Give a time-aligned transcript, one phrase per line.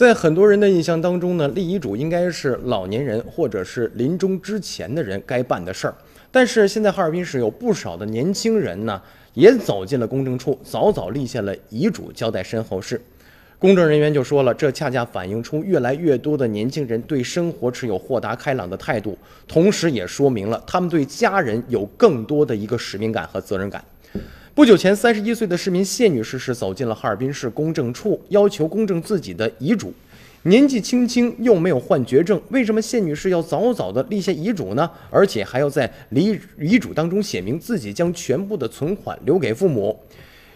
[0.00, 5.94] 在很多人的印象当中呢，立遗嘱应该是老年人或者是临终之前的人该办的事儿。
[6.32, 8.98] 但是现在哈尔滨市有不少的年轻人呢，
[9.34, 12.98] 也走进了公证处，早早立下了遗嘱，交代身后事。
[13.58, 23.84] 公证人员就说了，这恰恰反映出越来越多的年轻人对生活持有豁达开朗的态度，同时也说明了他们对家人有更多的一个使命感和责任感。
[24.60, 29.90] 不久前，三十一岁的市民谢女士是走进了哈尔滨市公证处，要求公证自己的遗嘱。
[30.42, 34.90] 年纪轻轻又没有患绝症，为什么谢女士要早早的立下遗嘱呢？
[35.08, 39.98] 而且还要在遗遗嘱当中写明自己将全部的存款留给父母。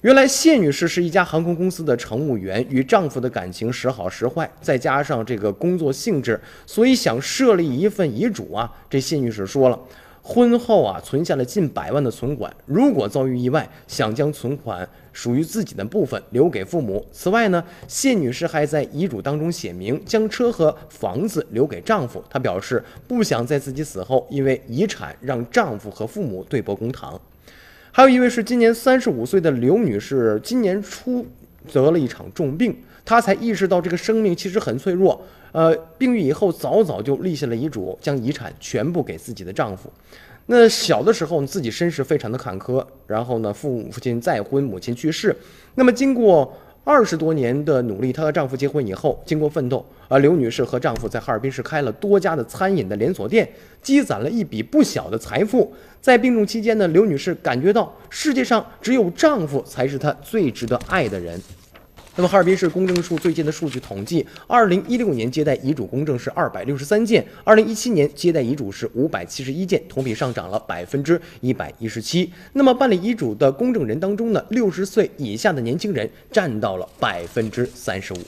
[0.00, 8.68] 原来谢女士是一家航空公司的乘务员，与丈夫的感情时好时坏，再加上这个工作性质，所以想设立一份遗嘱啊。
[8.90, 9.78] 这谢女士说了，
[10.24, 17.04] 婚后啊存下了近百万的存款，如果遭遇意外，想将存款属于自己的部分留给父母。
[17.10, 22.22] 此外呢，谢女士还在遗嘱当中写明将车和房子留给丈夫。
[22.30, 27.20] 她表示不想在自己死后因为遗产让丈夫和父母对簿公堂。
[27.90, 31.26] 还有一位是今年三十五岁的刘女士，今年初
[31.72, 32.74] 得了一场重病，
[33.04, 35.20] 她才意识到这个生命其实很脆弱。
[35.52, 39.92] 呃，病愈以后，早早就立下了遗嘱，将遗产全部给自己的丈夫。
[40.46, 45.36] 那小的时候，自己身世非常的坎坷，然后呢，父父亲再婚，母亲去世。
[45.74, 46.52] 那么经过
[46.84, 53.48] 二十多年的努力，她和丈夫结婚以后，经过奋斗，而，刘女士和丈夫在哈尔滨市开了多家的餐饮的连锁店，
[53.80, 55.72] 积攒了一笔不小的财富。
[56.00, 61.40] 在病重期间呢，刘女士感觉到世界上只有丈夫才是她最值得爱的人。
[62.14, 72.30] 那么，哈尔滨市公证处最近的数据统计，二零一六年接待遗嘱公证是二百六十三件，二零一七年接待遗嘱是五百七十一件，同比上涨了百分之一百一十七。
[72.52, 78.18] 那么，办理遗嘱的公证人当中呢，六十岁以下的年轻人占到了百分之三十五。